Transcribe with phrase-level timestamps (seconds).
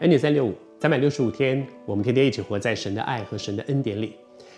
[0.00, 4.16] 恩典三六五，三百六十五天，我们天天一起活在神的爱和神的恩典里。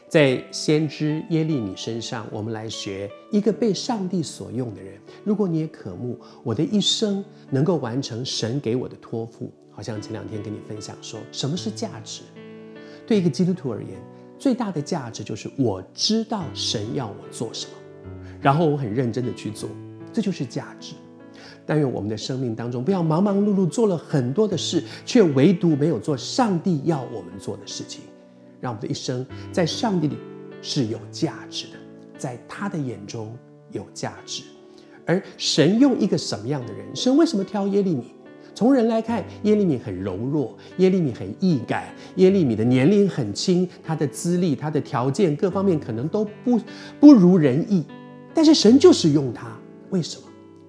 [0.08, 4.98] 在先知耶利米身上，我们来学一个被上帝所用的人。
[5.24, 12.22] 如果你也渴慕我的一生能够完成神给我的托付，好像前两天跟你分享说，什么是价值？
[13.06, 13.90] 对一个基督徒而言，
[14.38, 17.72] 最大的价值就是我知道神要我做什么，
[18.40, 19.68] 然后我很认真的去做，
[20.14, 20.94] 这就是价值。
[21.66, 28.02] 但愿我们的生命当中不要忙忙碌碌做了很多的事，却唯独没有做上帝要我们做的事情。
[28.60, 30.16] 让我们的一生在上帝里
[30.62, 31.72] 是有价值的，
[32.16, 33.36] 在他的眼中
[33.72, 34.42] 有价值。
[35.04, 36.84] 而神用一个什么样的人？
[36.94, 38.04] 神为什么挑耶利米？
[38.54, 46.58] 从人来看，耶利米很柔弱，耶利米很易改，耶利米的年龄很轻，他的资历、他的条件各方面可能都不
[46.98, 47.84] 不如人意。
[48.32, 49.54] 但是神就是用他，
[49.90, 50.26] 为什么？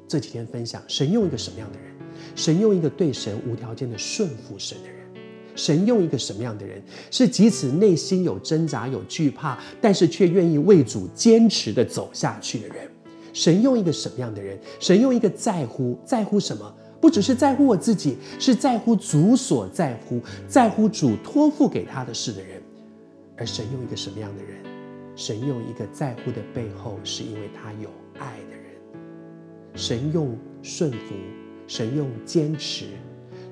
[0.08, 1.92] 这几天分享，神用一个什么样的人？
[2.36, 4.98] 神用一个对神无条件的顺服神的人。
[5.56, 6.82] 神用一个什么样的人？
[7.10, 12.90] 是即使内心有挣扎、有惧怕，但是却愿意为主坚持的走下去的人。
[13.34, 14.58] 神用一个什么样的人？
[14.80, 16.74] 神用一个在乎，在乎什么？
[17.02, 22.62] 不只是在乎我自己，是在乎主所在乎，在乎主托付给他的事的人。
[23.36, 24.58] 而神用一个什么样的人？
[25.16, 28.57] 神用一个在乎的背后，是因为他有爱的。
[29.78, 31.14] 神用顺服，
[31.68, 32.88] 神用坚持，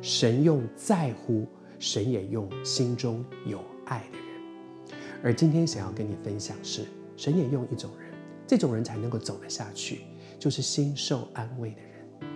[0.01, 4.99] 神用在乎，神也用心中有爱的人。
[5.21, 6.81] 而今天想要跟你分享是，
[7.15, 8.09] 神也用一种人，
[8.47, 9.99] 这种人才能够走得下去，
[10.39, 12.31] 就是心受安慰的人。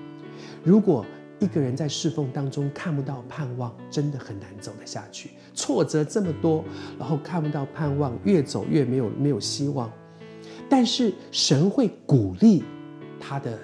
[0.64, 1.04] 如果
[1.40, 5.32] 一个人在侍奉当中看不到盼望，真的很难走得下去。
[5.56, 6.64] 挫折这么多，
[7.00, 9.92] 然后看不到盼望，越走越没有没有希望。
[10.70, 12.64] 但是神会鼓励
[13.20, 13.58] 他的。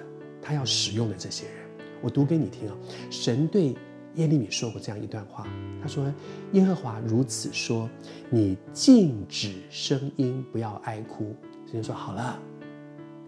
[0.46, 1.54] 他要使用的这些人，
[2.00, 2.76] 我读给你听啊。
[3.10, 3.74] 神对
[4.14, 5.44] 耶利米说过这样一段话，
[5.82, 6.06] 他说
[6.54, 7.90] ：“耶和华如此说，
[8.30, 11.34] 你禁止声音，不要哀哭。”
[11.68, 12.38] 神说：“好了，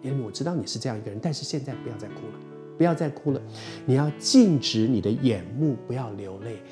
[0.02, 2.38] 耶利米，我知道你是这样一个人，但是现在不要再哭了，
[2.76, 3.42] 不要再哭了。
[3.84, 6.62] 你要禁止你的眼目，不要流泪。”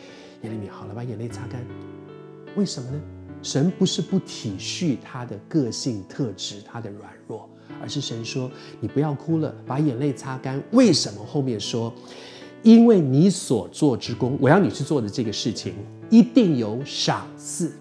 [0.45, 1.67] 耶利米，好了，把眼泪擦干。
[2.55, 3.01] 为什么呢？
[3.47, 7.49] 神不是不体恤他的个性特质，他的软弱。
[7.81, 10.61] 而是神说：“你不要哭了，把眼泪擦干。
[10.71, 11.25] 为什么？
[11.25, 11.93] 后面说，
[12.62, 15.75] 因为你所做之功，我要你去做的这个事情，
[16.09, 17.73] 一定有赏赐，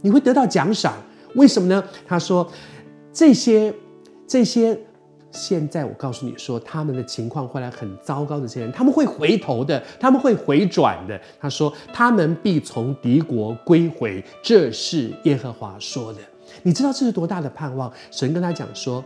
[0.00, 0.94] 你会得到奖赏。
[1.34, 1.82] 为什么呢？
[2.06, 2.50] 他说，
[3.12, 3.74] 这些
[4.26, 4.78] 这些，
[5.32, 11.20] 现在我告诉你说，他们的情况会来很糟糕的这些人，他们会回头的，他们会回转的。
[11.40, 16.20] 他说，他们必从敌国归回，这是耶和华说的。
[16.62, 17.92] 你知道这是多大的盼望？
[18.10, 19.02] 神跟他讲说。”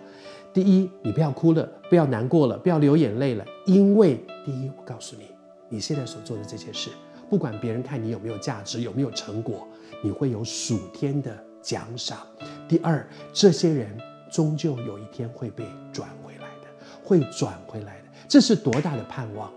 [0.52, 5.26] 第一，你不要哭了，不要难过了，不要流眼泪了，因为第一，我告诉你，
[5.68, 6.88] 你现在所做的这些事，
[7.28, 9.68] 不管别人看你有没有价值，有没有成果，
[10.00, 12.20] 你会有数天的奖赏。
[12.66, 13.94] 第二，这些人
[14.30, 16.68] 终究有一天会被转回来的，
[17.02, 19.54] 会转回来的，这是多大的盼望啊！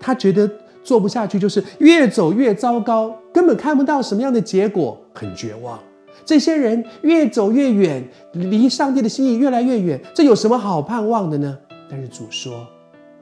[0.00, 0.50] 他觉得
[0.82, 5.78] 做不下去，就是越走越糟糕，根本看不到什么样的结果，很绝望。
[6.24, 11.58] 这些人越走越远，离上帝的心意越来越远，这有什么好盼望的呢？
[11.88, 12.66] 但是主说：“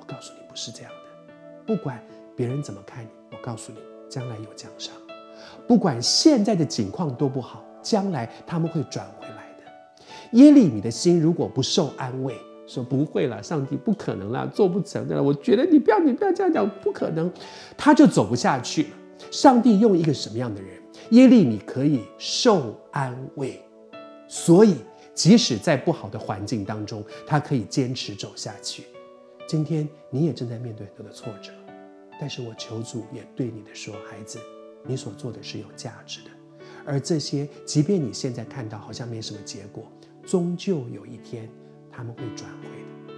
[0.00, 1.34] 我告诉你，不是这样的。
[1.66, 2.02] 不管
[2.34, 4.94] 别人怎么看你，我告诉你，将来有奖赏。
[5.68, 9.35] 不管现在的境况多不好，将来他们会转回来。
[10.36, 12.34] 耶利米的心如果不受安慰，
[12.66, 15.22] 说不会了，上帝不可能了，做不成的了。
[15.22, 17.32] 我觉得你不要，你不要这样讲，不可能，
[17.76, 18.88] 他就走不下去了。
[19.30, 20.70] 上帝用一个什么样的人？”
[21.10, 23.62] 耶利米可以受安慰，
[24.26, 24.74] 所以
[25.14, 28.84] 即使在不好的环境当中，他可以坚持走下去。
[29.46, 31.52] 今天你也正在面对很多的挫折，
[32.20, 34.38] 但是我求主也对你的说，孩子，
[34.84, 36.30] 你所做的是有价值的。
[36.84, 39.84] 而这些，即便你现在看到好像没什么结果，
[40.26, 41.48] 终究有一天
[41.88, 42.68] 他们会转回
[43.06, 43.14] 的。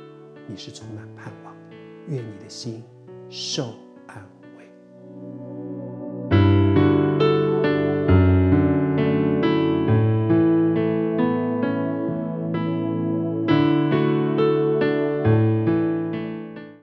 [0.46, 1.76] 你是充满盼望的，
[2.06, 2.84] 愿你的心
[3.30, 3.72] 受。